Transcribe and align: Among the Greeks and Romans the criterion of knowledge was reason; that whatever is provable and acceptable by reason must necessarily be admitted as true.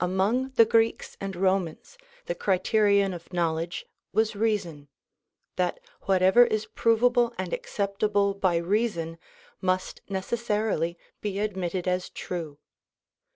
Among 0.00 0.48
the 0.56 0.64
Greeks 0.64 1.16
and 1.20 1.36
Romans 1.36 1.96
the 2.26 2.34
criterion 2.34 3.14
of 3.14 3.32
knowledge 3.32 3.86
was 4.12 4.34
reason; 4.34 4.88
that 5.54 5.78
whatever 6.02 6.44
is 6.44 6.66
provable 6.66 7.32
and 7.38 7.52
acceptable 7.52 8.34
by 8.34 8.56
reason 8.56 9.18
must 9.60 10.00
necessarily 10.08 10.98
be 11.20 11.38
admitted 11.38 11.86
as 11.86 12.10
true. 12.10 12.58